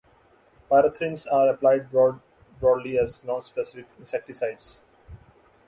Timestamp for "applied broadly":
1.47-2.97